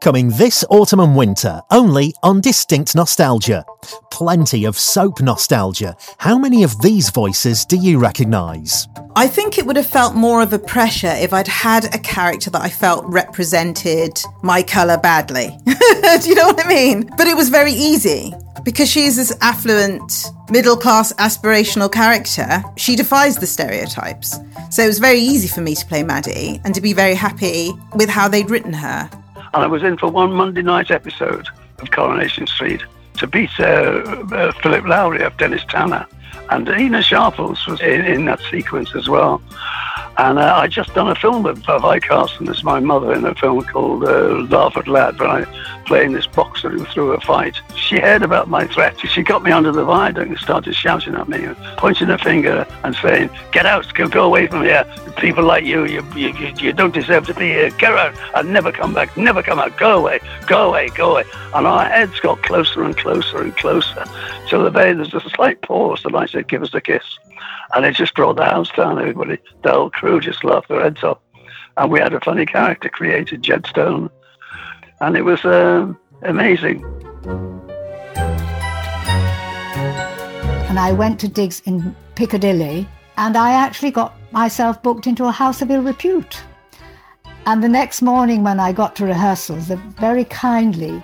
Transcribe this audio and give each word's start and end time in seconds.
Coming 0.00 0.30
this 0.30 0.64
autumn 0.70 1.00
and 1.00 1.14
winter, 1.14 1.60
only 1.70 2.14
on 2.22 2.40
Distinct 2.40 2.94
Nostalgia. 2.94 3.66
Plenty 4.10 4.64
of 4.64 4.78
soap 4.78 5.20
nostalgia. 5.20 5.94
How 6.16 6.38
many 6.38 6.62
of 6.62 6.80
these 6.80 7.10
voices 7.10 7.66
do 7.66 7.76
you 7.76 7.98
recognise? 7.98 8.88
I 9.14 9.26
think 9.26 9.58
it 9.58 9.66
would 9.66 9.76
have 9.76 9.86
felt 9.86 10.14
more 10.14 10.40
of 10.42 10.54
a 10.54 10.58
pressure 10.58 11.12
if 11.18 11.34
I'd 11.34 11.48
had 11.48 11.94
a 11.94 11.98
character 11.98 12.48
that 12.48 12.62
I 12.62 12.70
felt 12.70 13.04
represented 13.08 14.18
my 14.42 14.62
colour 14.62 14.96
badly. 14.96 15.50
do 15.66 16.28
you 16.28 16.34
know 16.34 16.46
what 16.46 16.64
I 16.64 16.68
mean? 16.68 17.10
But 17.18 17.26
it 17.26 17.36
was 17.36 17.50
very 17.50 17.72
easy 17.72 18.32
because 18.64 18.90
she's 18.90 19.16
this 19.16 19.36
affluent, 19.42 20.30
middle 20.48 20.78
class, 20.78 21.12
aspirational 21.14 21.92
character. 21.92 22.62
She 22.78 22.96
defies 22.96 23.36
the 23.36 23.46
stereotypes. 23.46 24.38
So 24.70 24.82
it 24.82 24.86
was 24.86 24.98
very 24.98 25.20
easy 25.20 25.48
for 25.48 25.60
me 25.60 25.74
to 25.74 25.84
play 25.84 26.02
Maddie 26.02 26.58
and 26.64 26.74
to 26.74 26.80
be 26.80 26.94
very 26.94 27.14
happy 27.14 27.72
with 27.96 28.08
how 28.08 28.28
they'd 28.28 28.48
written 28.48 28.72
her 28.72 29.10
and 29.52 29.64
I 29.64 29.66
was 29.66 29.82
in 29.82 29.96
for 29.96 30.10
one 30.10 30.32
Monday 30.32 30.62
night 30.62 30.90
episode 30.90 31.48
of 31.78 31.90
Coronation 31.90 32.46
Street 32.46 32.82
to 33.14 33.26
beat 33.26 33.50
uh, 33.58 33.64
uh, 33.64 34.52
Philip 34.62 34.84
Lowrie 34.84 35.24
of 35.24 35.36
Dennis 35.36 35.64
Tanner. 35.68 36.06
And 36.50 36.68
Ena 36.68 37.02
Sharples 37.02 37.66
was 37.66 37.80
in, 37.80 38.04
in 38.04 38.24
that 38.26 38.40
sequence 38.50 38.94
as 38.94 39.08
well. 39.08 39.42
And 40.20 40.38
uh, 40.38 40.54
I 40.54 40.66
just 40.66 40.92
done 40.92 41.08
a 41.08 41.14
film 41.14 41.44
with 41.44 41.64
Vi 41.64 42.00
Carson 42.00 42.46
as 42.50 42.62
my 42.62 42.78
mother 42.78 43.14
in 43.14 43.24
a 43.24 43.34
film 43.34 43.62
called 43.62 44.04
uh, 44.04 44.44
Larford 44.50 44.86
Lad, 44.86 45.18
when 45.18 45.30
I 45.30 45.80
playing 45.86 46.12
this 46.12 46.26
boxer 46.26 46.68
who 46.68 46.84
threw 46.84 47.12
a 47.12 47.20
fight. 47.22 47.56
She 47.74 47.98
heard 47.98 48.22
about 48.22 48.48
my 48.48 48.66
threat. 48.66 49.00
She 49.00 49.22
got 49.22 49.42
me 49.42 49.50
under 49.50 49.72
the 49.72 49.82
viaduct 49.82 50.28
and 50.28 50.38
started 50.38 50.74
shouting 50.74 51.14
at 51.14 51.28
me, 51.28 51.48
pointing 51.78 52.08
her 52.08 52.18
finger 52.18 52.66
and 52.84 52.94
saying, 52.96 53.30
"Get 53.50 53.64
out! 53.64 53.92
Go, 53.94 54.08
go 54.08 54.26
away 54.26 54.46
from 54.46 54.62
here! 54.62 54.84
People 55.16 55.42
like 55.42 55.64
you, 55.64 55.86
you, 55.86 56.04
you, 56.14 56.52
you 56.58 56.72
don't 56.74 56.92
deserve 56.92 57.26
to 57.26 57.34
be 57.34 57.48
here. 57.48 57.70
Get 57.70 57.94
out 57.94 58.14
and 58.36 58.52
never 58.52 58.70
come 58.70 58.92
back. 58.92 59.16
Never 59.16 59.42
come 59.42 59.58
out. 59.58 59.76
Go 59.78 59.98
away! 59.98 60.20
Go 60.46 60.68
away! 60.68 60.90
Go 60.90 61.12
away!" 61.12 61.24
And 61.54 61.66
our 61.66 61.86
heads 61.86 62.20
got 62.20 62.42
closer 62.42 62.84
and 62.84 62.94
closer 62.94 63.42
and 63.42 63.56
closer 63.56 64.04
till 64.50 64.64
the 64.64 64.70
day 64.70 64.92
there's 64.92 65.14
a 65.14 65.20
slight 65.30 65.62
pause, 65.62 66.04
and 66.04 66.16
I 66.16 66.26
said, 66.26 66.48
"Give 66.48 66.62
us 66.62 66.74
a 66.74 66.80
kiss." 66.80 67.04
And 67.74 67.86
it 67.86 67.94
just 67.94 68.14
brought 68.14 68.36
the 68.36 68.44
house 68.44 68.70
down. 68.72 68.98
Everybody, 68.98 69.38
the 69.62 69.72
whole 69.72 69.90
crew 69.90 70.20
just 70.20 70.44
laughed 70.44 70.68
their 70.68 70.82
heads 70.82 71.02
off. 71.02 71.18
And 71.76 71.90
we 71.90 72.00
had 72.00 72.12
a 72.12 72.20
funny 72.20 72.44
character 72.44 72.88
created, 72.88 73.42
Jed 73.42 73.66
Stone. 73.66 74.10
And 75.00 75.16
it 75.16 75.22
was 75.22 75.44
uh, 75.44 75.92
amazing. 76.22 76.84
And 80.68 80.78
I 80.78 80.92
went 80.92 81.20
to 81.20 81.28
digs 81.28 81.62
in 81.64 81.94
Piccadilly 82.16 82.88
and 83.16 83.36
I 83.36 83.52
actually 83.52 83.90
got 83.90 84.14
myself 84.32 84.82
booked 84.82 85.06
into 85.06 85.26
a 85.26 85.30
house 85.30 85.62
of 85.62 85.70
ill 85.70 85.82
repute. 85.82 86.42
And 87.46 87.62
the 87.62 87.68
next 87.68 88.02
morning, 88.02 88.42
when 88.44 88.60
I 88.60 88.72
got 88.72 88.96
to 88.96 89.06
rehearsals, 89.06 89.66
very 89.66 90.24
kindly, 90.24 91.02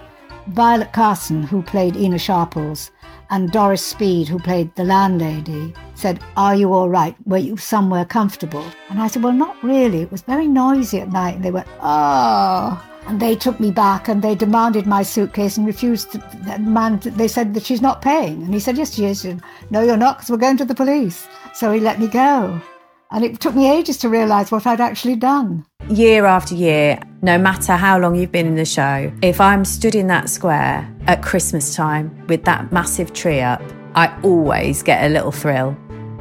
Violet 0.49 0.93
Carson, 0.93 1.43
who 1.43 1.63
played 1.63 1.97
Ena 1.97 2.19
Sharples, 2.19 2.91
and 3.31 3.51
Doris 3.51 3.83
Speed, 3.83 4.29
who 4.29 4.39
played 4.39 4.75
the 4.75 4.85
landlady, 4.85 5.75
said, 5.95 6.21
Are 6.37 6.55
you 6.55 6.73
all 6.73 6.89
right? 6.89 7.17
Were 7.27 7.39
you 7.39 7.57
somewhere 7.57 8.05
comfortable? 8.05 8.65
And 8.91 9.01
I 9.01 9.09
said, 9.09 9.23
Well, 9.23 9.33
not 9.33 9.63
really. 9.63 10.03
It 10.03 10.13
was 10.13 10.23
very 10.23 10.47
noisy 10.47 11.01
at 11.01 11.13
night. 11.13 11.37
And 11.37 11.45
they 11.45 11.51
went, 11.51 11.69
Oh. 11.81 12.83
And 13.07 13.21
they 13.21 13.37
took 13.37 13.61
me 13.61 13.71
back 13.71 14.09
and 14.09 14.21
they 14.21 14.35
demanded 14.35 14.87
my 14.87 15.03
suitcase 15.03 15.57
and 15.57 15.67
refused 15.67 16.11
to, 16.13 16.19
the 16.45 16.59
man, 16.59 16.99
they 17.05 17.29
said 17.29 17.55
that 17.55 17.65
she's 17.65 17.83
not 17.83 18.03
paying. 18.03 18.43
And 18.43 18.53
he 18.53 18.61
said, 18.61 18.77
Yes, 18.77 18.95
she 18.95 19.05
is. 19.05 19.21
Said, 19.21 19.43
no, 19.71 19.83
you're 19.83 19.97
not, 19.97 20.19
because 20.19 20.31
we're 20.31 20.37
going 20.39 20.57
to 20.59 20.65
the 20.65 20.75
police. 20.75 21.27
So 21.55 21.73
he 21.73 21.81
let 21.81 22.01
me 22.01 22.09
go. 22.09 22.61
And 23.11 23.25
it 23.25 23.41
took 23.41 23.55
me 23.55 23.71
ages 23.71 23.97
to 23.99 24.09
realise 24.09 24.51
what 24.51 24.67
I'd 24.67 24.81
actually 24.81 25.17
done. 25.17 25.65
Year 25.89 26.27
after 26.27 26.55
year, 26.55 26.99
no 27.23 27.39
matter 27.39 27.75
how 27.75 27.99
long 27.99 28.17
you've 28.17 28.33
been 28.33 28.47
in 28.47 28.57
the 28.57 28.65
show, 28.65 29.13
if 29.23 29.41
I'm 29.41 29.65
stood 29.65 29.95
in 29.95 30.09
that 30.09 30.29
square 30.29 30.93
at 31.07 31.23
Christmas 31.23 31.75
time 31.75 32.27
with 32.27 32.45
that 32.45 32.73
massive 32.73 33.13
tree 33.13 33.41
up, 33.41 33.63
I 33.95 34.15
always 34.23 34.83
get 34.83 35.05
a 35.05 35.09
little 35.09 35.33
thrill 35.33 35.77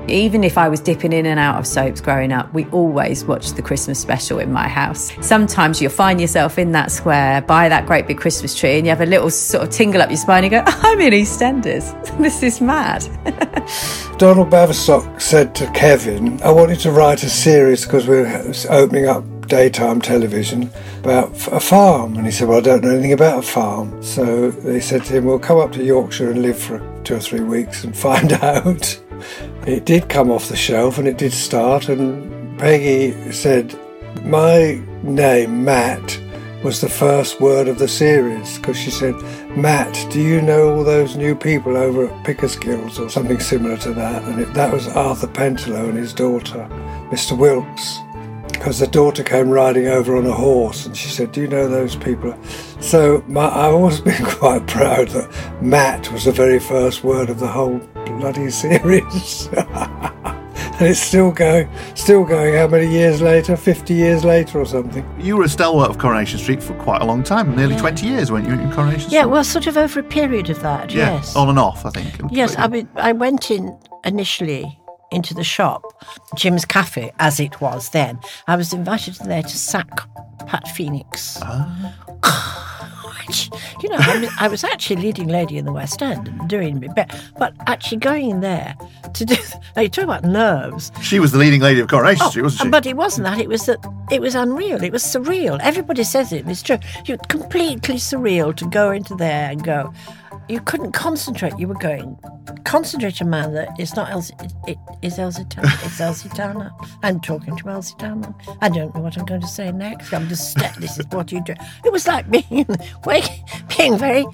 even 0.10 0.44
if 0.44 0.58
I 0.58 0.70
was 0.70 0.80
dipping 0.80 1.14
in 1.14 1.26
and 1.26 1.40
out 1.40 1.58
of 1.58 1.68
soaps 1.68 2.02
growing 2.02 2.32
up, 2.32 2.54
we 2.54 2.66
always 2.68 3.26
watched 3.26 3.56
the 3.56 3.62
Christmas 3.62 4.00
special 4.00 4.40
in 4.40 4.52
my 4.52 4.68
house. 4.68 5.12
Sometimes 5.22 5.82
you'll 5.82 5.92
find 5.92 6.20
yourself 6.20 6.58
in 6.58 6.72
that 6.74 6.92
square 6.92 7.42
by 7.42 7.70
that 7.70 7.86
great 7.86 8.08
big 8.08 8.18
Christmas 8.18 8.56
tree 8.56 8.78
and 8.78 8.86
you 8.86 8.90
have 8.90 9.02
a 9.02 9.06
little 9.06 9.30
sort 9.30 9.64
of 9.64 9.70
tingle 9.70 10.02
up 10.02 10.10
your 10.10 10.18
spine 10.18 10.44
and 10.44 10.54
you 10.54 10.60
go, 10.60 10.64
I'm 10.68 11.00
in 11.02 11.14
EastEnders. 11.14 12.18
this 12.18 12.44
is 12.44 12.62
mad. 12.62 13.04
Donald 14.18 14.50
Baverstock 14.50 15.22
said 15.22 15.56
to 15.56 15.70
Kevin, 15.72 16.42
I 16.42 16.52
wanted 16.52 16.80
to 16.82 16.92
write 16.92 17.24
a 17.24 17.30
series 17.30 17.86
because 17.86 18.08
we're 18.08 18.54
opening 18.70 19.08
up 19.08 19.24
daytime 19.48 20.02
television 20.02 20.70
about 21.00 21.30
a 21.52 21.60
farm. 21.60 22.16
And 22.16 22.26
he 22.26 22.32
said, 22.32 22.48
Well, 22.48 22.58
I 22.58 22.62
don't 22.62 22.84
know 22.84 22.92
anything 22.92 23.14
about 23.14 23.40
a 23.40 23.48
farm. 23.48 24.02
So 24.04 24.52
they 24.52 24.80
said 24.80 25.04
to 25.06 25.14
him, 25.14 25.26
Well, 25.26 25.40
come 25.40 25.60
up 25.60 25.72
to 25.74 25.84
Yorkshire 25.84 26.32
and 26.32 26.42
live 26.42 26.58
for 26.58 26.80
two 27.04 27.16
or 27.16 27.20
three 27.20 27.42
weeks 27.42 27.84
and 27.84 27.96
find 27.96 28.34
out. 28.34 29.00
It 29.66 29.86
did 29.86 30.10
come 30.10 30.32
off 30.32 30.50
the 30.50 30.56
shelf 30.56 30.98
and 30.98 31.08
it 31.08 31.18
did 31.18 31.34
start, 31.34 31.90
and 31.90 32.60
Peggy 32.60 33.32
said, 33.32 33.78
My 34.24 34.82
name, 35.04 35.64
Matt, 35.64 36.20
was 36.64 36.82
the 36.82 36.90
first 36.90 37.40
word 37.40 37.68
of 37.68 37.78
the 37.78 37.88
series 37.88 38.58
because 38.58 38.78
she 38.78 38.92
said, 38.92 39.16
Matt, 39.56 39.94
do 40.10 40.22
you 40.22 40.42
know 40.42 40.76
all 40.76 40.84
those 40.84 41.16
new 41.16 41.36
people 41.36 41.78
over 41.78 42.08
at 42.08 42.26
Pickersgills 42.26 43.00
or 43.00 43.10
something 43.10 43.40
similar 43.40 43.78
to 43.78 43.94
that? 43.94 44.24
And 44.24 44.42
it, 44.42 44.54
that 44.54 44.74
was 44.74 44.88
Arthur 44.88 45.28
Pentelow 45.28 45.90
and 45.90 45.98
his 45.98 46.14
daughter, 46.14 46.68
Mr. 47.12 47.38
Wilks 47.38 48.00
because 48.66 48.80
the 48.80 48.88
daughter 48.88 49.22
came 49.22 49.50
riding 49.50 49.88
over 49.88 50.16
on 50.16 50.26
a 50.26 50.32
horse 50.32 50.88
and 50.88 50.98
she 50.98 51.10
said, 51.10 51.32
Do 51.32 51.42
you 51.42 51.48
know 51.48 51.70
those 51.70 51.96
people? 51.96 52.36
So 52.80 53.24
my, 53.28 53.46
I've 53.46 53.74
always 53.74 54.02
been 54.10 54.26
quite 54.26 54.66
proud 54.66 55.10
that 55.10 55.62
Matt 55.62 56.12
was 56.12 56.26
the 56.26 56.32
very 56.32 56.60
first 56.60 57.04
word 57.04 57.30
of 57.30 57.40
the 57.40 57.48
whole 57.48 57.80
bloody 58.20 58.50
series. 58.50 59.50
and 60.80 60.88
it's 60.88 61.00
still 61.00 61.32
going, 61.32 61.70
still 61.96 62.26
going. 62.26 62.56
How 62.56 62.68
many 62.68 62.88
years 62.88 63.22
later? 63.22 63.56
50 63.56 63.94
years 63.94 64.26
later 64.26 64.60
or 64.60 64.66
something. 64.66 65.06
You 65.20 65.38
were 65.38 65.46
a 65.46 65.50
stalwart 65.50 65.90
of 65.90 65.98
Coronation 65.98 66.38
Street 66.40 66.62
for 66.62 66.74
quite 66.76 67.02
a 67.02 67.06
long 67.06 67.24
time, 67.24 67.56
nearly 67.56 67.76
yeah. 67.76 67.82
20 67.82 68.08
years, 68.08 68.32
weren't 68.32 68.48
you, 68.48 68.54
in 68.54 68.72
Coronation 68.72 69.02
Street? 69.02 69.14
Yeah, 69.14 69.26
well, 69.26 69.44
sort 69.44 69.68
of 69.68 69.78
over 69.78 70.00
a 70.00 70.04
period 70.04 70.50
of 70.50 70.60
that, 70.62 70.92
yeah, 70.92 71.16
yes. 71.16 71.36
On 71.36 71.50
and 71.50 71.60
off, 71.60 71.86
I 71.86 71.92
think. 71.92 72.32
Yes, 72.32 72.56
I 72.58 72.68
mean, 72.68 72.90
I 72.96 73.14
went 73.14 73.52
in 73.52 73.78
initially 74.04 74.78
into 75.12 75.34
the 75.34 75.44
shop, 75.44 75.82
Jim's 76.36 76.66
Cafe, 76.66 77.12
as 77.20 77.40
it 77.40 77.62
was 77.62 77.90
then. 77.90 78.20
I 78.48 78.56
was 78.56 78.74
invited 78.74 79.16
there 79.26 79.44
to 79.44 79.58
sack 79.58 79.90
Pat 80.46 80.68
Phoenix. 80.70 81.40
Ah. 81.42 82.72
You 83.82 83.90
know, 83.90 83.98
I 84.00 84.20
was, 84.20 84.30
I 84.40 84.48
was, 84.48 84.64
actually 84.64 84.98
leading 84.98 85.28
lady 85.28 85.58
in 85.58 85.66
the 85.66 85.72
West 85.72 86.02
End 86.02 86.28
and 86.28 86.50
doing 86.50 86.80
me 86.80 86.90
but 87.38 87.54
actually 87.68 87.98
going 87.98 88.30
in 88.30 88.42
there 88.42 88.76
to 89.14 89.26
do. 89.26 89.36
Now 89.76 89.82
you 89.82 89.90
talk 89.90 90.06
about 90.06 90.24
nerves. 90.24 90.92
She 91.02 91.20
was 91.20 91.34
the 91.34 91.38
leading 91.38 91.60
lady 91.60 91.82
of 91.82 91.90
Coronation 91.90 92.26
oh, 92.26 92.30
Street, 92.30 92.44
wasn't 92.44 92.62
she? 92.62 92.70
But 92.70 92.86
it 92.86 92.96
wasn't 92.96 93.26
that. 93.26 93.40
It 93.40 93.50
was 93.50 93.66
that. 93.66 93.86
It 94.10 94.22
was 94.22 94.36
unreal. 94.36 94.82
It 94.82 94.94
was 94.94 95.04
surreal. 95.04 95.60
Everybody 95.62 96.04
says 96.04 96.32
it, 96.32 96.44
and 96.44 96.52
it's 96.52 96.64
true. 96.64 96.78
You're 97.06 97.18
completely 97.30 97.96
surreal 97.96 98.56
to 98.56 98.66
go 98.68 98.92
into 98.92 99.16
there 99.16 99.52
and 99.52 99.64
go 99.64 99.94
you 100.50 100.60
couldn't 100.62 100.92
concentrate. 100.92 101.58
You 101.58 101.68
were 101.68 101.76
going, 101.76 102.18
concentrate 102.64 103.22
a 103.22 103.26
man 103.26 103.54
that 103.54 103.80
is 103.80 103.96
not 103.96 104.10
Elsie, 104.10 104.34
it, 104.42 104.52
it 104.68 104.78
is 105.02 105.20
Elsie 105.20 105.46
Tanner. 105.46 105.70
It's 105.84 106.00
Elsie 106.00 106.30
Tanner. 106.30 106.72
I'm 107.04 107.20
talking 107.20 107.56
to 107.58 107.70
Elsie 107.70 107.96
Tanner. 107.98 108.34
I 108.62 108.70
don't 108.70 108.94
know 108.96 109.02
what 109.02 109.18
I'm 109.18 109.26
going 109.26 109.42
to 109.42 109.48
say 109.48 109.72
next. 109.72 110.14
I'm 110.14 110.28
just, 110.28 110.58
this 110.80 111.00
is 111.00 111.06
what 111.10 111.32
you 111.32 111.42
do. 111.42 111.54
It 111.84 111.92
was 111.92 112.08
like 112.08 112.30
being, 112.30 112.68
wake, 113.06 113.30
being 113.78 113.98
very 113.98 114.26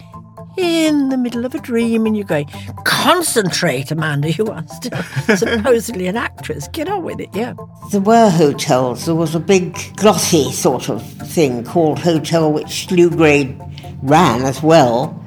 in 0.58 1.10
the 1.10 1.18
middle 1.18 1.46
of 1.46 1.56
a 1.56 1.60
dream 1.60 2.06
and 2.06 2.16
you're 2.16 2.26
going, 2.26 2.48
concentrate, 2.84 3.92
Amanda, 3.92 4.32
you 4.32 4.46
are 4.48 4.66
still 4.68 5.02
supposedly 5.38 6.08
an 6.08 6.18
actress. 6.18 6.68
Get 6.70 6.90
on 6.90 7.04
with 7.04 7.20
it, 7.20 7.30
yeah. 7.34 7.54
There 7.92 8.02
were 8.02 8.30
hotels. 8.30 9.06
There 9.06 9.16
was 9.16 9.36
a 9.36 9.40
big 9.40 9.78
glossy 9.96 10.52
sort 10.52 10.90
of 10.90 11.04
thing 11.28 11.64
called 11.64 12.00
Hotel, 12.00 12.52
which 12.52 12.90
Lew 12.92 13.10
Grade 13.10 13.60
ran 14.02 14.42
as 14.44 14.62
well. 14.62 15.18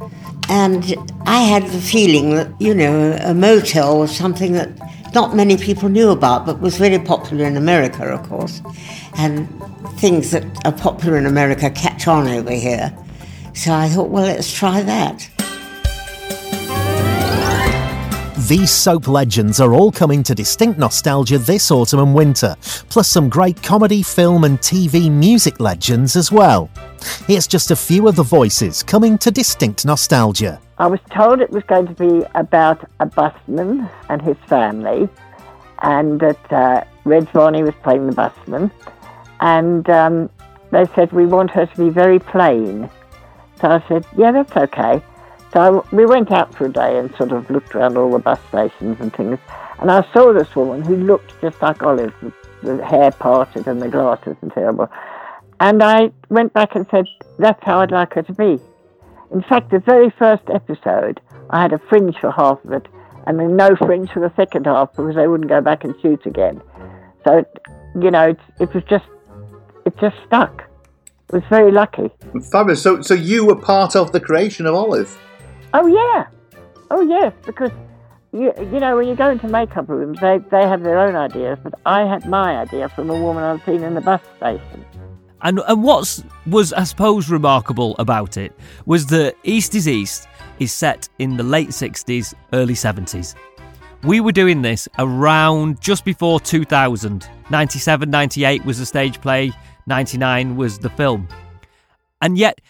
And 0.49 0.94
I 1.26 1.41
had 1.43 1.67
the 1.69 1.81
feeling 1.81 2.35
that, 2.37 2.49
you 2.61 2.75
know, 2.75 3.19
a 3.23 3.35
motel 3.35 3.99
was 4.00 4.14
something 4.14 4.52
that 4.52 4.70
not 5.14 5.35
many 5.35 5.56
people 5.56 5.88
knew 5.88 6.11
about, 6.11 6.44
but 6.44 6.61
was 6.61 6.76
very 6.76 6.99
popular 6.99 7.44
in 7.44 7.56
America, 7.56 8.05
of 8.05 8.29
course. 8.29 8.61
And 9.17 9.49
things 9.99 10.31
that 10.32 10.44
are 10.67 10.73
popular 10.73 11.17
in 11.17 11.26
America 11.26 11.70
catch 11.70 12.06
on 12.06 12.29
over 12.29 12.50
here. 12.50 12.96
So 13.55 13.73
I 13.73 13.88
thought, 13.88 14.11
well, 14.11 14.25
let's 14.25 14.52
try 14.52 14.82
that. 14.82 15.29
These 18.49 18.70
soap 18.70 19.08
legends 19.08 19.58
are 19.58 19.73
all 19.73 19.91
coming 19.91 20.23
to 20.25 20.35
distinct 20.35 20.79
nostalgia 20.79 21.38
this 21.38 21.70
autumn 21.70 22.00
and 22.00 22.14
winter, 22.14 22.55
plus 22.91 23.08
some 23.08 23.31
great 23.31 23.62
comedy, 23.62 24.02
film, 24.02 24.44
and 24.44 24.58
TV 24.58 25.11
music 25.11 25.61
legends 25.61 26.14
as 26.14 26.31
well. 26.31 26.69
Here's 27.26 27.46
just 27.46 27.70
a 27.70 27.76
few 27.76 28.06
of 28.06 28.17
the 28.17 28.23
voices 28.23 28.82
coming 28.82 29.17
to 29.19 29.31
distinct 29.31 29.87
nostalgia. 29.87 30.61
I 30.76 30.88
was 30.88 31.00
told 31.11 31.41
it 31.41 31.50
was 31.50 31.62
going 31.64 31.87
to 31.87 31.94
be 31.94 32.26
about 32.35 32.87
a 33.00 33.06
busman 33.06 33.88
and 34.11 34.20
his 34.20 34.37
family, 34.46 35.08
and 35.79 36.20
that 36.20 36.52
uh, 36.52 36.85
Reg 37.05 37.26
Varney 37.31 37.62
was 37.62 37.75
playing 37.82 38.08
the 38.08 38.12
busman. 38.12 38.70
And 39.41 39.88
um, 39.88 40.29
they 40.70 40.85
said, 40.94 41.12
We 41.12 41.25
want 41.25 41.50
her 41.52 41.64
to 41.64 41.76
be 41.79 41.88
very 41.88 42.19
plain. 42.19 42.91
So 43.61 43.69
I 43.70 43.82
said, 43.88 44.05
yeah, 44.17 44.32
that's 44.32 44.55
okay. 44.55 45.02
So 45.55 45.61
I, 45.61 45.95
we 45.95 46.05
went 46.05 46.33
out 46.33 46.53
for 46.53 46.67
a 46.67 46.69
day 46.69 46.99
and 46.99 47.15
sort 47.15 47.31
of 47.31 47.49
looked 47.49 47.77
around 47.77 47.97
all 47.97 48.11
the 48.11 48.19
bus 48.19 48.41
stations 48.49 48.99
and 49.01 49.15
things. 49.15 49.39
And 49.79 49.89
I 49.89 50.05
saw 50.12 50.33
this 50.33 50.55
woman 50.56 50.83
who 50.83 50.97
looked 50.97 51.41
just 51.41 51.62
like 51.62 51.81
Olive, 51.81 52.12
with 52.23 52.35
the 52.62 52.85
hair 52.85 53.12
parted 53.12 53.69
and 53.69 53.81
the 53.81 53.89
glasses 53.89 54.37
and 54.43 54.53
terrible. 54.53 54.91
And 55.61 55.81
I 55.81 56.11
went 56.29 56.53
back 56.53 56.75
and 56.75 56.87
said, 56.91 57.06
that's 57.39 57.62
how 57.62 57.81
I'd 57.81 57.93
like 57.93 58.15
her 58.15 58.23
to 58.23 58.33
be. 58.33 58.59
In 59.33 59.43
fact, 59.43 59.71
the 59.71 59.79
very 59.79 60.11
first 60.19 60.43
episode, 60.53 61.21
I 61.51 61.62
had 61.62 61.73
a 61.73 61.79
fringe 61.79 62.17
for 62.21 62.33
half 62.33 62.65
of 62.65 62.73
it 62.73 62.89
and 63.27 63.39
then 63.39 63.56
no 63.56 63.77
fringe 63.77 64.11
for 64.11 64.21
the 64.21 64.33
second 64.35 64.67
half 64.67 64.91
because 64.91 65.15
they 65.15 65.29
wouldn't 65.29 65.49
go 65.49 65.61
back 65.61 65.85
and 65.85 65.95
shoot 66.03 66.27
again. 66.27 66.61
So, 67.25 67.45
you 68.01 68.11
know, 68.11 68.31
it, 68.31 68.41
it 68.59 68.75
was 68.75 68.83
just, 68.91 69.06
it 69.87 69.97
just 70.01 70.17
stuck. 70.27 70.65
It 71.29 71.35
was 71.37 71.45
very 71.49 71.71
lucky. 71.71 72.11
Fabulous. 72.51 72.83
So, 72.83 73.03
so 73.03 73.15
you 73.15 73.47
were 73.47 73.56
part 73.56 73.95
of 73.95 74.11
the 74.11 74.21
creation 74.21 74.67
of 74.67 74.75
Olive. 74.75 75.17
Oh 75.76 75.88
yeah, 75.88 76.29
oh 76.93 77.03
yes, 77.03 77.32
because 77.44 77.73
you 78.32 78.53
you 78.59 78.79
know 78.79 78.97
when 78.97 79.09
you 79.09 79.17
go 79.17 79.31
into 79.31 79.49
makeup 79.49 79.88
rooms, 79.88 80.21
they 80.21 80.38
they 80.50 80.62
have 80.62 80.85
their 80.85 81.00
own 81.00 81.17
ideas, 81.17 81.59
but 81.65 81.75
I 81.85 82.03
had 82.06 82.29
my 82.29 82.59
idea 82.59 82.88
from 82.88 83.11
a 83.11 83.21
woman 83.21 83.43
I'd 83.43 83.65
seen 83.65 83.82
in 83.82 83.94
the 83.94 84.00
bus 84.00 84.21
station. 84.37 84.85
And 85.43 85.59
and 85.67 85.82
what 85.82 86.25
was 86.47 86.73
I 86.73 86.85
suppose 86.85 87.29
remarkable 87.29 87.97
about 87.99 88.37
it 88.37 88.53
was 88.87 89.06
that 89.06 89.35
East 89.43 89.75
is 89.75 89.88
East 89.88 90.29
is 90.61 90.73
set 90.73 91.09
in 91.19 91.37
the 91.37 91.43
late 91.43 91.71
60s, 91.71 92.35
early 92.53 92.75
70s. 92.75 93.35
We 94.05 94.20
were 94.20 94.31
doing 94.31 94.62
this 94.62 94.88
around 95.00 95.81
just 95.81 96.05
before 96.05 96.38
2000. 96.38 97.29
97, 97.50 98.09
98 98.09 98.65
was 98.65 98.79
the 98.79 98.87
stage 98.87 99.20
play, 99.20 99.53
99 99.88 100.56
was 100.56 100.79
the 100.79 100.91
film. 100.91 101.27
And 102.23 102.38
yet, 102.38 102.61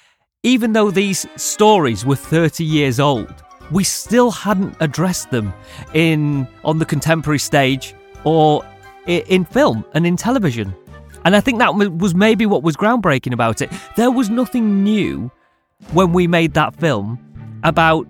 even 0.44 0.74
though 0.74 0.90
these 0.90 1.26
stories 1.36 2.04
were 2.04 2.14
30 2.16 2.62
years 2.62 3.00
old, 3.00 3.34
we 3.72 3.82
still 3.82 4.30
hadn't 4.30 4.76
addressed 4.78 5.30
them 5.30 5.52
in 5.94 6.46
on 6.64 6.78
the 6.78 6.84
contemporary 6.84 7.38
stage 7.38 7.94
or 8.24 8.64
in 9.06 9.44
film 9.46 9.84
and 9.94 10.06
in 10.06 10.16
television. 10.16 10.72
And 11.24 11.34
I 11.34 11.40
think 11.40 11.58
that 11.58 11.74
was 11.74 12.14
maybe 12.14 12.44
what 12.44 12.62
was 12.62 12.76
groundbreaking 12.76 13.32
about 13.32 13.62
it. 13.62 13.72
There 13.96 14.10
was 14.10 14.28
nothing 14.28 14.84
new 14.84 15.30
when 15.92 16.12
we 16.12 16.26
made 16.26 16.52
that 16.54 16.76
film 16.76 17.18
about 17.64 18.06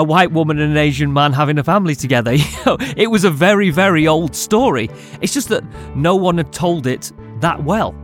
a 0.00 0.04
white 0.04 0.32
woman 0.32 0.58
and 0.58 0.72
an 0.72 0.76
Asian 0.76 1.12
man 1.12 1.32
having 1.32 1.58
a 1.58 1.64
family 1.64 1.94
together. 1.94 2.32
it 2.96 3.08
was 3.08 3.22
a 3.22 3.30
very, 3.30 3.70
very 3.70 4.08
old 4.08 4.34
story. 4.34 4.90
It's 5.20 5.32
just 5.32 5.48
that 5.50 5.62
no 5.94 6.16
one 6.16 6.38
had 6.38 6.52
told 6.52 6.88
it 6.88 7.12
that 7.40 7.62
well. 7.62 7.94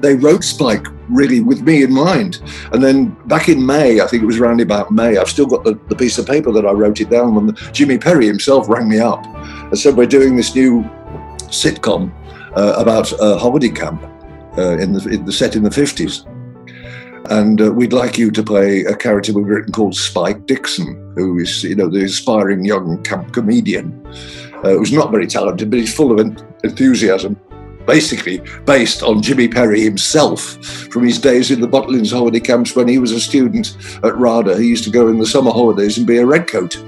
They 0.00 0.14
wrote 0.14 0.44
Spike 0.44 0.86
really 1.08 1.40
with 1.40 1.62
me 1.62 1.82
in 1.82 1.92
mind. 1.92 2.40
And 2.72 2.82
then 2.82 3.16
back 3.26 3.48
in 3.48 3.64
May, 3.64 4.00
I 4.00 4.06
think 4.06 4.22
it 4.22 4.26
was 4.26 4.38
around 4.38 4.60
about 4.60 4.90
May, 4.90 5.16
I've 5.16 5.28
still 5.28 5.46
got 5.46 5.64
the, 5.64 5.78
the 5.88 5.96
piece 5.96 6.18
of 6.18 6.26
paper 6.26 6.52
that 6.52 6.66
I 6.66 6.72
wrote 6.72 7.00
it 7.00 7.10
down 7.10 7.34
when 7.34 7.54
Jimmy 7.72 7.98
Perry 7.98 8.26
himself 8.26 8.68
rang 8.68 8.88
me 8.88 8.98
up 8.98 9.24
and 9.26 9.78
said, 9.78 9.96
We're 9.96 10.06
doing 10.06 10.36
this 10.36 10.54
new 10.54 10.82
sitcom 11.48 12.12
uh, 12.56 12.74
about 12.76 13.12
a 13.20 13.38
holiday 13.38 13.70
camp 13.70 14.02
uh, 14.56 14.78
in, 14.78 14.92
the, 14.92 15.08
in 15.08 15.24
the 15.24 15.32
set 15.32 15.56
in 15.56 15.62
the 15.62 15.70
50s 15.70 16.26
and 17.30 17.60
uh, 17.60 17.72
we'd 17.72 17.92
like 17.92 18.18
you 18.18 18.30
to 18.30 18.42
play 18.42 18.80
a 18.84 18.96
character 18.96 19.32
we've 19.32 19.46
written 19.46 19.72
called 19.72 19.94
Spike 19.94 20.46
Dixon, 20.46 21.12
who 21.16 21.38
is, 21.38 21.62
you 21.62 21.76
know, 21.76 21.88
the 21.88 22.04
aspiring 22.04 22.64
young 22.64 23.00
camp 23.04 23.32
comedian, 23.32 24.04
uh, 24.64 24.70
who's 24.70 24.92
not 24.92 25.12
very 25.12 25.28
talented, 25.28 25.70
but 25.70 25.78
he's 25.78 25.94
full 25.94 26.10
of 26.10 26.18
enthusiasm. 26.64 27.38
Basically, 27.86 28.40
based 28.64 29.02
on 29.02 29.22
Jimmy 29.22 29.48
Perry 29.48 29.80
himself 29.80 30.40
from 30.92 31.04
his 31.04 31.18
days 31.18 31.50
in 31.50 31.60
the 31.60 31.68
Butlins 31.68 32.12
holiday 32.12 32.40
camps 32.40 32.76
when 32.76 32.86
he 32.86 32.98
was 32.98 33.12
a 33.12 33.20
student 33.20 33.76
at 34.04 34.16
RADA. 34.16 34.58
He 34.58 34.68
used 34.68 34.84
to 34.84 34.90
go 34.90 35.08
in 35.08 35.18
the 35.18 35.26
summer 35.26 35.50
holidays 35.50 35.98
and 35.98 36.06
be 36.06 36.18
a 36.18 36.26
redcoat. 36.26 36.82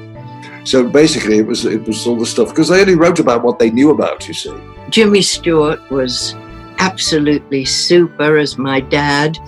So 0.65 0.89
basically, 0.89 1.39
it 1.39 1.47
was 1.47 1.65
it 1.65 1.87
was 1.87 2.07
all 2.07 2.17
the 2.17 2.27
stuff 2.27 2.51
because 2.51 2.69
they 2.69 2.81
only 2.81 2.95
wrote 2.95 3.19
about 3.19 3.43
what 3.43 3.59
they 3.59 3.71
knew 3.71 3.91
about. 3.91 4.29
You 4.29 4.35
see, 4.35 4.55
Jimmy 4.91 5.23
Stewart 5.23 5.81
was 5.91 6.37
absolutely 6.79 7.65
super 7.65 8.37
as 8.37 8.59
my 8.59 8.81
dad. 8.81 9.39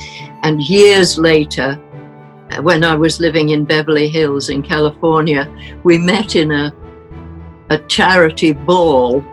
And 0.43 0.61
years 0.63 1.19
later, 1.19 1.75
when 2.63 2.85
I 2.85 2.95
was 2.95 3.21
living 3.21 3.51
in 3.51 3.65
Beverly 3.65 4.09
Hills 4.09 4.49
in 4.49 4.63
California, 4.63 5.53
we 5.83 5.99
met 5.99 6.37
in 6.37 6.51
a, 6.53 6.73
a 7.71 7.79
charity 7.89 8.53
ball. 8.53 9.25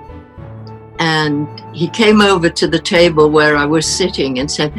And 0.99 1.47
he 1.73 1.87
came 1.89 2.21
over 2.21 2.49
to 2.49 2.67
the 2.67 2.79
table 2.79 3.29
where 3.29 3.55
I 3.55 3.65
was 3.65 3.85
sitting 3.85 4.39
and 4.39 4.49
said, 4.49 4.73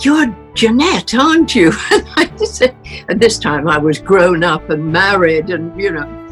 You're 0.00 0.34
Jeanette, 0.54 1.14
aren't 1.14 1.54
you? 1.54 1.72
And 1.90 2.06
I 2.16 2.44
said, 2.44 2.76
and 3.08 3.20
this 3.20 3.38
time 3.38 3.68
I 3.68 3.78
was 3.78 3.98
grown 3.98 4.42
up 4.42 4.68
and 4.70 4.92
married 4.92 5.50
and, 5.50 5.80
you 5.80 5.92
know, 5.92 6.22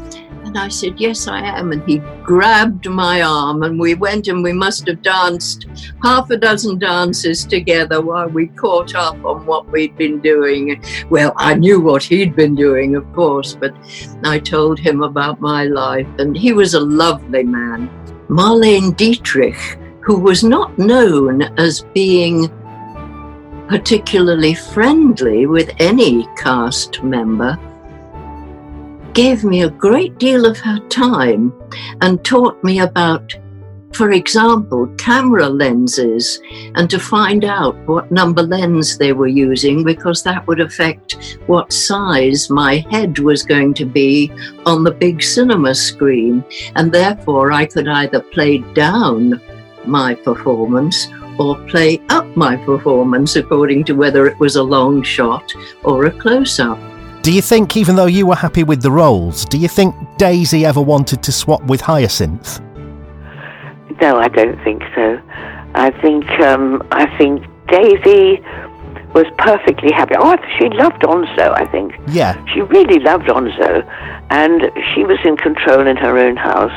and 0.51 0.57
I 0.57 0.67
said, 0.67 0.99
Yes, 0.99 1.29
I 1.29 1.39
am. 1.39 1.71
And 1.71 1.81
he 1.87 1.99
grabbed 2.23 2.89
my 2.89 3.21
arm 3.21 3.63
and 3.63 3.79
we 3.79 3.95
went 3.95 4.27
and 4.27 4.43
we 4.43 4.51
must 4.51 4.85
have 4.87 5.01
danced 5.01 5.67
half 6.03 6.29
a 6.29 6.35
dozen 6.35 6.77
dances 6.77 7.45
together 7.45 8.01
while 8.01 8.27
we 8.27 8.47
caught 8.47 8.93
up 8.93 9.23
on 9.23 9.45
what 9.45 9.69
we'd 9.71 9.95
been 9.95 10.19
doing. 10.19 10.83
Well, 11.09 11.33
I 11.37 11.53
knew 11.53 11.79
what 11.79 12.03
he'd 12.03 12.35
been 12.35 12.55
doing, 12.55 12.95
of 12.95 13.11
course, 13.13 13.55
but 13.55 13.73
I 14.25 14.39
told 14.39 14.77
him 14.77 15.03
about 15.03 15.39
my 15.39 15.63
life 15.65 16.07
and 16.19 16.35
he 16.35 16.51
was 16.51 16.73
a 16.73 16.81
lovely 16.81 17.43
man. 17.43 17.89
Marlene 18.31 18.95
Dietrich, 18.95 19.77
who 19.99 20.17
was 20.17 20.41
not 20.41 20.79
known 20.79 21.41
as 21.59 21.83
being 21.93 22.47
particularly 23.67 24.53
friendly 24.53 25.47
with 25.47 25.69
any 25.79 26.25
cast 26.37 27.03
member, 27.03 27.59
gave 29.11 29.43
me 29.43 29.63
a 29.63 29.69
great 29.69 30.17
deal 30.17 30.45
of 30.45 30.57
her 30.59 30.79
time 30.87 31.51
and 31.99 32.23
taught 32.23 32.63
me 32.63 32.79
about, 32.79 33.35
for 33.93 34.11
example, 34.11 34.87
camera 34.97 35.49
lenses 35.49 36.39
and 36.75 36.89
to 36.89 36.99
find 36.99 37.43
out 37.43 37.75
what 37.87 38.11
number 38.11 38.41
lens 38.41 38.97
they 38.97 39.13
were 39.13 39.27
using 39.27 39.83
because 39.83 40.23
that 40.23 40.45
would 40.47 40.59
affect 40.59 41.39
what 41.47 41.73
size 41.73 42.49
my 42.49 42.85
head 42.89 43.19
was 43.19 43.43
going 43.43 43.73
to 43.75 43.85
be 43.85 44.31
on 44.65 44.83
the 44.83 44.91
big 44.91 45.21
cinema 45.21 45.75
screen. 45.75 46.43
And 46.75 46.91
therefore, 46.91 47.51
I 47.51 47.65
could 47.65 47.87
either 47.87 48.21
play 48.21 48.59
down 48.73 49.41
my 49.85 50.15
performance 50.15 51.07
or 51.37 51.57
play 51.67 52.01
up 52.09 52.25
my 52.37 52.55
performance 52.55 53.35
according 53.35 53.83
to 53.85 53.93
whether 53.93 54.25
it 54.25 54.39
was 54.39 54.55
a 54.55 54.63
long 54.63 55.03
shot 55.03 55.53
or 55.83 56.05
a 56.05 56.11
close 56.11 56.59
up. 56.59 56.79
Do 57.23 57.31
you 57.31 57.41
think, 57.41 57.77
even 57.77 57.95
though 57.95 58.07
you 58.07 58.25
were 58.25 58.35
happy 58.35 58.63
with 58.63 58.81
the 58.81 58.89
roles, 58.89 59.45
do 59.45 59.57
you 59.57 59.67
think 59.67 59.93
Daisy 60.17 60.65
ever 60.65 60.81
wanted 60.81 61.21
to 61.23 61.31
swap 61.31 61.63
with 61.65 61.81
Hyacinth? 61.81 62.59
No, 64.01 64.17
I 64.17 64.27
don't 64.27 64.61
think 64.63 64.83
so. 64.95 65.21
I 65.75 65.91
think 66.01 66.27
um, 66.41 66.81
I 66.91 67.05
think 67.17 67.45
Daisy 67.67 68.41
was 69.13 69.25
perfectly 69.37 69.91
happy. 69.91 70.15
Oh, 70.17 70.35
she 70.57 70.69
loved 70.69 71.03
Onslow. 71.05 71.53
I 71.53 71.65
think. 71.67 71.93
Yeah. 72.07 72.43
She 72.53 72.61
really 72.61 72.99
loved 72.99 73.29
Onslow, 73.29 73.83
and 74.31 74.71
she 74.93 75.03
was 75.03 75.19
in 75.23 75.37
control 75.37 75.85
in 75.85 75.97
her 75.97 76.17
own 76.17 76.35
house. 76.35 76.73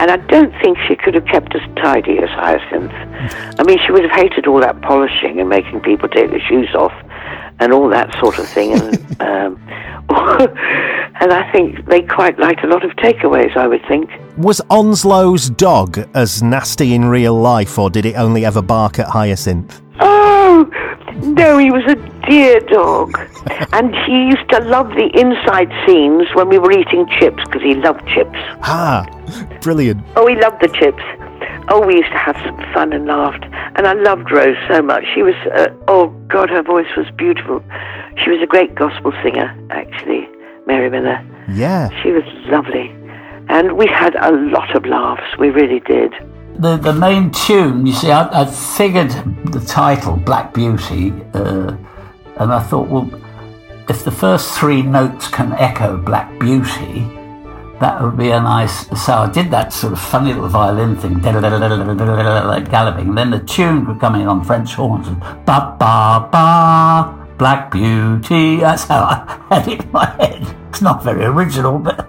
And 0.00 0.10
I 0.10 0.16
don't 0.16 0.52
think 0.62 0.78
she 0.88 0.96
could 0.96 1.14
have 1.14 1.26
kept 1.26 1.54
as 1.54 1.62
tidy 1.76 2.18
as 2.18 2.30
Hyacinth. 2.30 2.90
I 3.60 3.62
mean, 3.64 3.78
she 3.84 3.92
would 3.92 4.02
have 4.02 4.10
hated 4.10 4.46
all 4.46 4.60
that 4.60 4.80
polishing 4.80 5.38
and 5.38 5.48
making 5.48 5.80
people 5.80 6.08
take 6.08 6.30
their 6.30 6.40
shoes 6.40 6.74
off 6.74 6.94
and 7.60 7.72
all 7.72 7.88
that 7.90 8.12
sort 8.18 8.38
of 8.38 8.48
thing. 8.48 8.72
And 8.72 9.20
um, 9.20 9.60
and 11.22 11.32
I 11.32 11.50
think 11.52 11.86
they 11.86 12.02
quite 12.02 12.36
liked 12.40 12.64
a 12.64 12.66
lot 12.66 12.84
of 12.84 12.90
takeaways. 12.96 13.56
I 13.56 13.68
would 13.68 13.86
think. 13.86 14.10
Was 14.36 14.60
Onslow's 14.68 15.48
dog 15.50 15.98
as 16.14 16.42
nasty 16.42 16.94
in 16.94 17.04
real 17.04 17.34
life, 17.34 17.78
or 17.78 17.90
did 17.90 18.04
it 18.04 18.16
only 18.16 18.44
ever 18.44 18.60
bark 18.60 18.98
at 18.98 19.06
Hyacinth? 19.06 19.80
Oh 20.00 20.68
no, 21.22 21.58
he 21.58 21.70
was 21.70 21.84
a 21.86 21.94
dear 22.28 22.58
dog, 22.60 23.16
and 23.72 23.94
he 24.04 24.26
used 24.26 24.48
to 24.50 24.58
love 24.64 24.88
the 24.90 25.10
inside 25.14 25.70
scenes 25.86 26.26
when 26.34 26.48
we 26.48 26.58
were 26.58 26.72
eating 26.72 27.06
chips 27.20 27.42
because 27.44 27.62
he 27.62 27.74
loved 27.74 28.04
chips. 28.08 28.38
Ah, 28.62 29.06
brilliant. 29.60 30.02
Oh, 30.16 30.26
he 30.26 30.34
loved 30.34 30.60
the 30.60 30.68
chips. 30.68 31.02
Oh, 31.68 31.86
we 31.86 31.94
used 31.94 32.10
to 32.10 32.18
have 32.18 32.36
some 32.44 32.56
fun 32.74 32.92
and 32.92 33.06
laughed. 33.06 33.44
And 33.76 33.86
I 33.86 33.92
loved 33.92 34.32
Rose 34.32 34.56
so 34.68 34.82
much. 34.82 35.04
She 35.14 35.22
was, 35.22 35.34
uh, 35.54 35.68
oh 35.86 36.08
God, 36.26 36.50
her 36.50 36.62
voice 36.62 36.90
was 36.96 37.06
beautiful. 37.16 37.62
She 38.22 38.30
was 38.30 38.42
a 38.42 38.46
great 38.46 38.74
gospel 38.74 39.12
singer, 39.22 39.56
actually, 39.70 40.28
Mary 40.66 40.90
Millar. 40.90 41.24
Yeah. 41.48 41.90
She 42.02 42.10
was 42.10 42.24
lovely. 42.46 42.90
And 43.48 43.76
we 43.76 43.86
had 43.86 44.14
a 44.16 44.32
lot 44.32 44.74
of 44.74 44.86
laughs. 44.86 45.36
We 45.38 45.50
really 45.50 45.80
did. 45.80 46.12
The, 46.56 46.76
the 46.76 46.92
main 46.92 47.30
tune, 47.30 47.86
you 47.86 47.92
see, 47.92 48.10
I, 48.10 48.42
I 48.42 48.44
figured 48.46 49.10
the 49.46 49.60
title, 49.66 50.16
Black 50.16 50.54
Beauty, 50.54 51.12
uh, 51.34 51.76
and 52.36 52.52
I 52.52 52.60
thought, 52.60 52.88
well, 52.88 53.10
if 53.88 54.04
the 54.04 54.10
first 54.10 54.58
three 54.58 54.82
notes 54.82 55.28
can 55.28 55.52
echo 55.54 55.96
Black 55.96 56.38
Beauty, 56.38 57.06
that 57.80 58.00
would 58.00 58.16
be 58.16 58.30
a 58.30 58.40
nice. 58.40 58.86
So 59.04 59.14
I 59.14 59.30
did 59.30 59.50
that 59.50 59.72
sort 59.72 59.92
of 59.92 60.00
funny 60.00 60.32
little 60.32 60.48
violin 60.48 60.96
thing, 60.96 61.20
like 61.20 62.70
galloping. 62.70 63.08
And 63.08 63.18
then 63.18 63.30
the 63.30 63.40
tune 63.40 63.86
would 63.86 63.98
come 63.98 64.14
in 64.14 64.28
on 64.28 64.44
French 64.44 64.74
horns, 64.74 65.08
and 65.08 65.18
ba 65.20 65.74
ba 65.78 66.28
ba 66.30 67.21
Black 67.38 67.70
Beauty. 67.70 68.56
That's 68.56 68.84
how 68.84 69.02
I 69.04 69.44
had 69.50 69.68
it 69.68 69.84
in 69.84 69.92
my 69.92 70.06
head. 70.06 70.56
It's 70.68 70.80
not 70.80 71.04
very 71.04 71.24
original, 71.24 71.78
but 71.78 72.00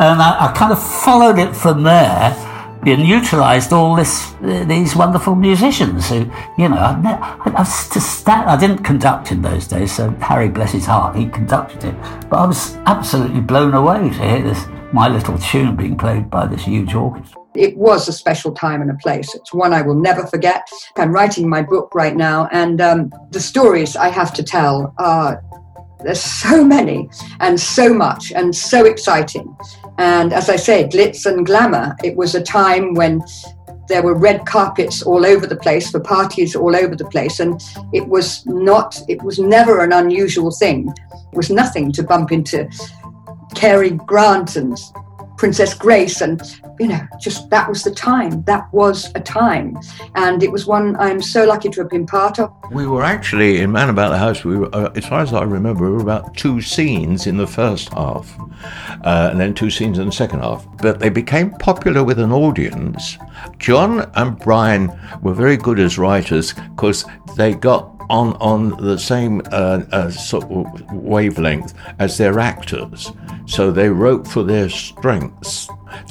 and 0.00 0.22
I, 0.22 0.48
I 0.48 0.52
kind 0.56 0.72
of 0.72 0.82
followed 0.82 1.38
it 1.38 1.54
from 1.54 1.82
there 1.82 2.36
and 2.84 3.06
utilised 3.06 3.72
all 3.72 3.94
this 3.94 4.32
these 4.40 4.96
wonderful 4.96 5.34
musicians 5.34 6.08
who 6.08 6.30
you 6.58 6.68
know 6.68 6.76
I, 6.76 7.40
I, 7.44 7.52
I, 7.60 7.64
just 7.64 8.28
I 8.28 8.56
didn't 8.56 8.82
conduct 8.82 9.30
in 9.30 9.40
those 9.40 9.68
days 9.68 9.94
so 9.94 10.10
Harry 10.20 10.48
bless 10.48 10.72
his 10.72 10.86
heart 10.86 11.14
he 11.14 11.26
conducted 11.26 11.84
it 11.84 11.94
but 12.28 12.38
I 12.38 12.46
was 12.46 12.74
absolutely 12.86 13.40
blown 13.40 13.74
away 13.74 14.08
to 14.08 14.14
hear 14.14 14.42
this 14.42 14.66
my 14.92 15.08
little 15.08 15.38
tune 15.38 15.76
being 15.76 15.96
played 15.96 16.28
by 16.28 16.46
this 16.46 16.64
huge 16.64 16.94
orchestra 16.94 17.41
it 17.54 17.76
was 17.76 18.08
a 18.08 18.12
special 18.12 18.52
time 18.52 18.80
and 18.80 18.90
a 18.90 18.94
place. 18.94 19.34
It's 19.34 19.52
one 19.52 19.72
I 19.72 19.82
will 19.82 19.94
never 19.94 20.26
forget. 20.26 20.68
I'm 20.96 21.12
writing 21.12 21.48
my 21.48 21.62
book 21.62 21.94
right 21.94 22.16
now, 22.16 22.48
and 22.52 22.80
um, 22.80 23.12
the 23.30 23.40
stories 23.40 23.96
I 23.96 24.08
have 24.08 24.32
to 24.34 24.42
tell 24.42 24.94
are 24.98 25.42
there's 26.02 26.20
so 26.20 26.64
many 26.64 27.08
and 27.40 27.58
so 27.60 27.92
much 27.94 28.32
and 28.32 28.54
so 28.54 28.84
exciting. 28.84 29.56
And 29.98 30.32
as 30.32 30.48
I 30.48 30.56
say, 30.56 30.84
glitz 30.84 31.26
and 31.26 31.46
glamour. 31.46 31.96
It 32.02 32.16
was 32.16 32.34
a 32.34 32.42
time 32.42 32.94
when 32.94 33.22
there 33.88 34.02
were 34.02 34.14
red 34.14 34.46
carpets 34.46 35.02
all 35.02 35.26
over 35.26 35.46
the 35.46 35.56
place 35.56 35.90
for 35.90 36.00
parties 36.00 36.56
all 36.56 36.74
over 36.74 36.96
the 36.96 37.04
place, 37.06 37.40
and 37.40 37.60
it 37.92 38.06
was 38.08 38.44
not. 38.46 39.00
It 39.08 39.22
was 39.22 39.38
never 39.38 39.82
an 39.84 39.92
unusual 39.92 40.50
thing. 40.50 40.92
It 41.32 41.36
was 41.36 41.50
nothing 41.50 41.92
to 41.92 42.02
bump 42.02 42.32
into 42.32 42.68
Cary 43.54 43.90
Grant 43.90 44.56
and 44.56 44.76
Princess 45.42 45.74
Grace, 45.74 46.20
and 46.20 46.40
you 46.78 46.86
know, 46.86 47.00
just 47.18 47.50
that 47.50 47.68
was 47.68 47.82
the 47.82 47.90
time. 47.90 48.44
That 48.44 48.72
was 48.72 49.10
a 49.16 49.20
time, 49.20 49.76
and 50.14 50.40
it 50.40 50.52
was 50.52 50.68
one 50.68 50.94
I'm 51.00 51.20
so 51.20 51.44
lucky 51.44 51.68
to 51.70 51.80
have 51.80 51.90
been 51.90 52.06
part 52.06 52.38
of. 52.38 52.54
We 52.70 52.86
were 52.86 53.02
actually 53.02 53.58
in 53.58 53.72
Man 53.72 53.88
About 53.88 54.10
the 54.10 54.18
House. 54.18 54.44
We 54.44 54.56
were, 54.56 54.72
uh, 54.72 54.92
as 54.94 55.04
far 55.04 55.20
as 55.20 55.32
I 55.32 55.42
remember, 55.42 55.82
we 55.82 55.96
were 55.96 56.00
about 56.00 56.36
two 56.36 56.60
scenes 56.60 57.26
in 57.26 57.38
the 57.38 57.46
first 57.48 57.92
half, 57.92 58.38
uh, 59.02 59.30
and 59.32 59.40
then 59.40 59.52
two 59.52 59.68
scenes 59.68 59.98
in 59.98 60.06
the 60.06 60.12
second 60.12 60.42
half. 60.42 60.64
But 60.76 61.00
they 61.00 61.08
became 61.08 61.50
popular 61.50 62.04
with 62.04 62.20
an 62.20 62.30
audience. 62.30 63.18
John 63.58 64.08
and 64.14 64.38
Brian 64.38 64.96
were 65.22 65.34
very 65.34 65.56
good 65.56 65.80
as 65.80 65.98
writers 65.98 66.52
because 66.52 67.04
they 67.36 67.54
got 67.54 67.91
on 68.10 68.34
on 68.34 68.70
the 68.82 68.98
same 68.98 69.42
uh, 69.52 69.82
uh, 69.92 70.10
sort 70.10 70.44
of 70.44 70.92
wavelength 70.92 71.74
as 71.98 72.18
their 72.18 72.38
actors. 72.38 73.12
So 73.46 73.70
they 73.70 73.88
wrote 73.88 74.26
for 74.26 74.42
their 74.42 74.68
strengths. 74.68 75.68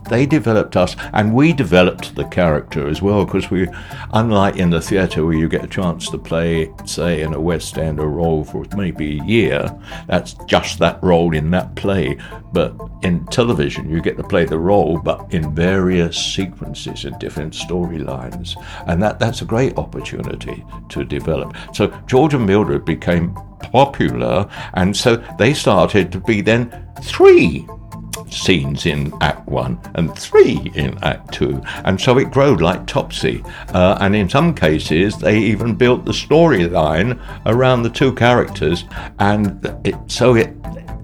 They 0.09 0.25
developed 0.25 0.75
us, 0.77 0.95
and 1.13 1.33
we 1.33 1.53
developed 1.53 2.15
the 2.15 2.25
character 2.25 2.87
as 2.87 3.01
well, 3.01 3.25
because 3.25 3.49
we, 3.49 3.67
unlike 4.13 4.57
in 4.57 4.69
the 4.69 4.81
theatre 4.81 5.25
where 5.25 5.35
you 5.35 5.47
get 5.47 5.63
a 5.63 5.67
chance 5.67 6.09
to 6.09 6.17
play, 6.17 6.71
say, 6.85 7.21
in 7.21 7.33
a 7.33 7.39
West 7.39 7.77
End 7.77 7.99
a 7.99 8.05
role 8.05 8.43
for 8.43 8.65
maybe 8.75 9.19
a 9.19 9.23
year, 9.23 9.69
that's 10.07 10.33
just 10.47 10.79
that 10.79 11.01
role 11.03 11.35
in 11.35 11.51
that 11.51 11.75
play. 11.75 12.17
But 12.53 12.75
in 13.01 13.25
television, 13.27 13.89
you 13.89 14.01
get 14.01 14.17
to 14.17 14.23
play 14.23 14.45
the 14.45 14.59
role, 14.59 14.99
but 14.99 15.33
in 15.33 15.55
various 15.55 16.17
sequences 16.17 17.05
and 17.05 17.17
different 17.19 17.53
storylines, 17.53 18.61
and 18.87 19.01
that, 19.01 19.19
that's 19.19 19.41
a 19.41 19.45
great 19.45 19.77
opportunity 19.77 20.63
to 20.89 21.05
develop. 21.05 21.55
So 21.73 21.87
George 22.07 22.33
and 22.33 22.45
Mildred 22.45 22.85
became 22.85 23.33
popular, 23.61 24.49
and 24.73 24.95
so 24.95 25.15
they 25.37 25.53
started 25.53 26.11
to 26.11 26.19
be 26.19 26.41
then 26.41 26.87
three 27.03 27.67
scenes 28.33 28.85
in 28.85 29.13
Act 29.21 29.47
One 29.47 29.79
and 29.95 30.17
three 30.17 30.71
in 30.75 30.97
Act 31.03 31.33
Two, 31.33 31.61
and 31.85 31.99
so 31.99 32.17
it 32.17 32.31
grew 32.31 32.55
like 32.55 32.87
Topsy. 32.87 33.43
Uh, 33.73 33.97
and 33.99 34.15
in 34.15 34.29
some 34.29 34.53
cases, 34.53 35.17
they 35.17 35.37
even 35.37 35.75
built 35.75 36.05
the 36.05 36.11
storyline 36.11 37.19
around 37.45 37.83
the 37.83 37.89
two 37.89 38.13
characters, 38.13 38.85
and 39.19 39.65
it, 39.83 39.95
so 40.07 40.35
it 40.35 40.55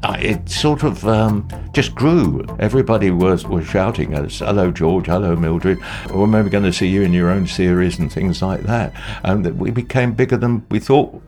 it 0.03 0.49
sort 0.49 0.83
of 0.83 1.05
um, 1.07 1.47
just 1.73 1.95
grew. 1.95 2.45
Everybody 2.59 3.11
was, 3.11 3.45
was 3.45 3.65
shouting 3.65 4.13
at 4.13 4.25
us, 4.25 4.39
"Hello, 4.39 4.71
George! 4.71 5.07
Hello, 5.07 5.35
Mildred! 5.35 5.79
We're 6.13 6.27
maybe 6.27 6.49
going 6.49 6.63
to 6.63 6.73
see 6.73 6.87
you 6.87 7.01
in 7.01 7.13
your 7.13 7.29
own 7.29 7.47
series 7.47 7.99
and 7.99 8.11
things 8.11 8.41
like 8.41 8.61
that." 8.61 8.93
And 9.23 9.59
we 9.59 9.71
became 9.71 10.13
bigger 10.13 10.37
than 10.37 10.65
we 10.69 10.79
thought. 10.79 11.21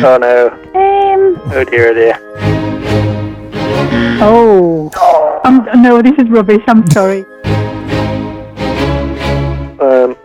Oh 0.00 0.16
no. 0.20 0.48
Um. 0.74 1.40
Oh 1.52 1.64
dear, 1.64 1.90
oh 1.90 1.94
dear. 1.94 2.57
Oh. 4.20 4.90
Um, 5.44 5.68
no, 5.82 6.02
this 6.02 6.14
is 6.18 6.28
rubbish. 6.28 6.62
I'm 6.66 6.88
sorry. 6.90 7.24
Um, 9.80 10.16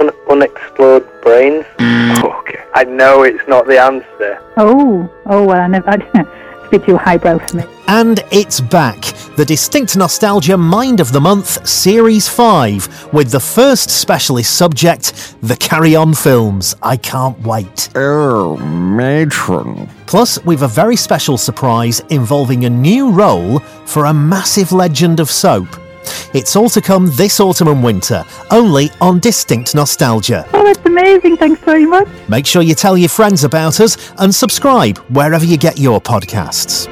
un- 0.00 0.10
unexplored 0.30 1.06
brains. 1.22 1.64
okay. 1.80 2.62
I 2.74 2.84
know 2.84 3.22
it's 3.24 3.46
not 3.48 3.66
the 3.66 3.78
answer. 3.80 4.40
Oh. 4.56 5.10
Oh 5.26 5.44
well, 5.44 5.60
I 5.60 5.66
never. 5.66 5.90
I, 5.90 5.94
it's 6.14 6.66
a 6.66 6.68
bit 6.70 6.84
too 6.86 6.96
highbrow 6.96 7.38
for 7.38 7.56
me. 7.56 7.64
And 7.88 8.22
it's 8.30 8.60
back, 8.60 9.02
the 9.36 9.44
Distinct 9.44 9.96
Nostalgia 9.96 10.56
Mind 10.56 11.00
of 11.00 11.12
the 11.12 11.20
Month 11.20 11.66
Series 11.66 12.28
5, 12.28 13.12
with 13.12 13.30
the 13.30 13.40
first 13.40 13.90
specialist 13.90 14.56
subject, 14.56 15.36
the 15.42 15.56
Carry 15.56 15.94
On 15.96 16.14
films. 16.14 16.74
I 16.82 16.96
can't 16.96 17.38
wait. 17.40 17.88
Oh, 17.94 18.56
matron. 18.56 19.88
Plus, 20.06 20.44
we've 20.44 20.62
a 20.62 20.68
very 20.68 20.96
special 20.96 21.38
surprise 21.38 22.00
involving 22.10 22.64
a 22.64 22.70
new 22.70 23.10
role 23.10 23.60
for 23.86 24.06
a 24.06 24.14
massive 24.14 24.72
legend 24.72 25.20
of 25.20 25.30
soap. 25.30 25.68
It's 26.34 26.56
all 26.56 26.68
to 26.70 26.80
come 26.80 27.10
this 27.12 27.40
autumn 27.40 27.68
and 27.68 27.82
winter, 27.82 28.24
only 28.50 28.90
on 29.00 29.20
Distinct 29.20 29.74
Nostalgia. 29.74 30.46
Oh, 30.52 30.64
that's 30.64 30.84
amazing. 30.84 31.36
Thanks 31.36 31.60
very 31.62 31.86
much. 31.86 32.08
Make 32.28 32.46
sure 32.46 32.62
you 32.62 32.74
tell 32.74 32.98
your 32.98 33.08
friends 33.08 33.44
about 33.44 33.80
us 33.80 34.12
and 34.18 34.34
subscribe 34.34 34.98
wherever 35.08 35.44
you 35.44 35.56
get 35.56 35.78
your 35.78 36.00
podcasts. 36.00 36.88